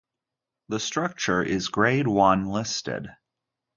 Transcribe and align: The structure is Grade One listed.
The 0.69 0.79
structure 0.79 1.43
is 1.43 1.67
Grade 1.67 2.07
One 2.07 2.47
listed. 2.47 3.11